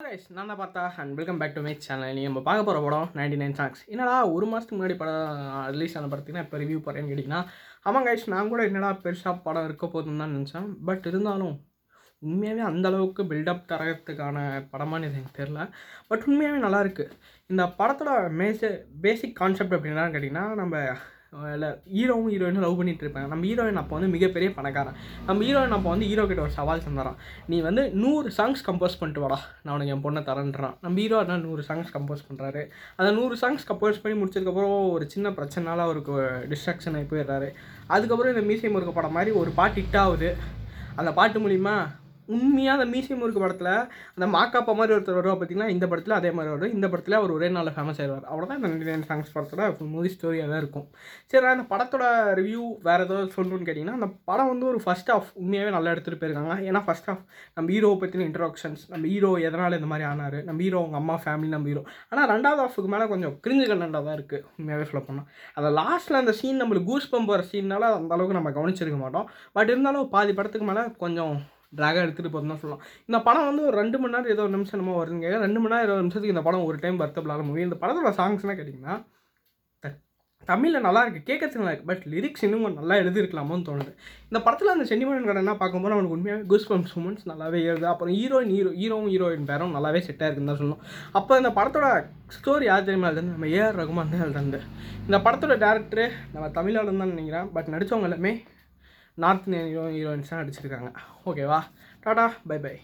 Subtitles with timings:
[0.00, 3.08] Guys நான் தான் பார்த்தா and welcome back to my channel நீ நம்ம பார்க்க போகிற படம்
[3.16, 5.16] நைன்டி நைன் சாங்ஸ் என்னடா ஒரு மாதத்துக்கு முன்னாடி படம்
[5.52, 7.40] uh, ரிலீஸ் ஆன பார்த்தீங்கன்னா இப்போ ரிவ்யூ போகிறேன்னு கேட்டிங்கன்னா
[7.82, 10.68] ஆமாம் கைஸ் நான் கூட என்னடா பெருசாக படம் இருக்க போதுன்னு தான் நினச்சேன்.
[10.84, 11.56] பட் இருந்தாலும்
[12.22, 14.38] உண்மையாகவே அந்த அளவுக்கு பில்டப் தரத்துக்கான
[14.72, 15.66] படமான்னு எனக்கு தெரில
[16.08, 17.06] பட் உண்மையாகவே நல்லாயிருக்கு
[17.50, 18.12] இந்த படத்தோட
[18.42, 20.76] மேஜர் பேசிக் கான்செப்ட் அப்படின்னா கேட்டிங்கன்னா நம்ம
[21.54, 24.96] இல்லை ஹீரோவும் ஹீரோயினும் லவ் பண்ணிட்டு இருப்பாங்க நம்ம ஹீரோயின் அப்போ வந்து மிகப்பெரிய பணக்காரன்.
[25.26, 27.18] நம்ம ஹீரோயின் அப்போ வந்து ஹீரோ கிட்ட ஒரு சவால் தந்துறான்.
[27.46, 29.38] நீ வந்து நூறு சாங்ஸ் கம்போஸ் பண்ணிட்டு வாடா.
[29.62, 30.76] நான் உனக்கு என் பொண்ணை தரேன்றான்.
[30.80, 32.62] நம்ம ஹீரோ அதான் நூறு சாங்ஸ் கம்போஸ் பண்ணுறாரு
[32.96, 36.14] அந்த நூறு சாங்ஸ் கம்போஸ் பண்ணி முடிச்சதுக்கப்புறம் ஒரு சின்ன பிரச்சனைனால அவருக்கு
[36.52, 37.50] டிஸ்ட்ராக்ஷன் ஆகி போயிடுறாரு.
[37.86, 40.30] அதுக்கப்புறம் இந்த மீசை முருக்க படம் மாதிரி ஒரு பாட்டு ஹிட் ஆகுது.
[40.96, 41.76] அந்த பாட்டு மூலிமா
[42.28, 43.72] உண்மையாக அந்த மீசியம் முறுக்கு படத்தில்
[44.14, 47.48] அந்த மாக்காப்பா மாதிரி ஒருத்தர் வருவா பார்த்தீங்கன்னா இந்த படத்தில் அதே மாதிரி வரும் இந்த படத்தில் அவர் ஒரே
[47.54, 50.86] நாளில் ஃபேமஸ் ஆயிடுவார் அவ்வளோதான் இந்த நைன்டி நைன் சாங்ஸ் படத்தோட ஃபுல் மூவி ஸ்டோரியாக தான் இருக்கும்
[51.30, 52.04] சரி நான் அந்த படத்தோட
[52.38, 56.56] ரிவ்யூ வேறு ஏதாவது சொல்லணும்னு கேட்டிங்கன்னா அந்த படம் வந்து ஒரு ஃபஸ்ட் ஆஃப் உண்மையாகவே நல்லா எடுத்துகிட்டு போயிருக்காங்க
[56.68, 57.22] ஏன்னா ஃபஸ்ட் ஆஃப்
[57.56, 61.50] நம்ம ஹீரோவை பற்றின இன்ட்ரோடக்ஷன்ஸ் நம்ம ஹீரோ எதனால் இந்த மாதிரி ஆனார் நம்ம ஹீரோ அவங்க அம்மா ஃபேமிலி
[61.50, 65.70] நம்ம ஹீரோ ஆனால் ரெண்டாவது ஆஃபுக்கு மேலே கொஞ்சம் கிரிஞ்சு கண்டண்டாக தான் இருக்குது உண்மையாகவே சொல்ல போனால் அந்த
[65.78, 70.10] லாஸ்ட்டில் அந்த சீன் நம்மளுக்கு கூஸ் பம்பு வர சீன்னால அந்த அளவுக்கு நம்ம கவனிச்சிருக்க மாட்டோம் பட் இருந்தாலும்
[70.10, 71.34] பாதி படத்துக்கு மேலே கொஞ்சம்
[71.72, 72.84] ட்ராகாக எடுத்துகிட்டு போதுன்னு தான் சொல்லலாம்.
[73.06, 75.84] இந்த படம் வந்து ஒரு ரெண்டு மணி நேரம் ஏதோ ஒரு நிமிஷம் நம்ம வருதுங்க ரெண்டு மணி நேரம்
[75.84, 78.94] இருபது நிமிஷத்துக்கு இந்த படம் ஒரு டைம் பர்த்தபிளான மூவி இந்த படத்தோட சாங்ஸ்னால் கேட்டிங்கன்னா
[79.84, 79.96] த-
[80.48, 83.92] தமிழில் நல்லா இருக்குது கேட்கறதுக்கு நல்லா இருக்குது பட் லிரிக்ஸ் இன்னும் நல்லா எழுதிருக்கலாமோன்னு தோணுது.
[84.24, 88.14] இந்த படத்தில் அந்த சென்டிமெண்ட் கடை என்ன பார்க்கும்போது அவனுக்கு உண்மையாக கூஸ் பம்ஸ் மூமெண்ட்ஸ் நல்லாவே எழுது அப்புறம்
[88.14, 90.82] ஹீரோயின் ஹீரோ ஹீரோவும் ஹீரோயின் பேரும் நல்லாவே செட்டாக இருக்குன்னு தான் சொல்லணும்.
[91.12, 91.88] அப்போ இந்த படத்தோட
[92.36, 93.32] ஸ்டோரி யார் தெரியுமா எழுதுறது?
[93.32, 94.60] நம்ம ஏஆர் ரகுமான் தான் எழுதுறது.
[95.06, 97.52] இந்த படத்தோட டேரக்டரு நம்ம தமிழாளு தான் நினைக்கிறேன்.
[97.52, 98.32] பட் நடித்தவங்க எல்லாமே
[99.18, 100.92] நார்த் இந்தியன் ஹீரோ ஹீரோயின்ஸ்லாம் நடிச்சிருக்காங்க.
[101.26, 101.62] ஓகேவா?
[102.00, 102.80] Tata bye bye.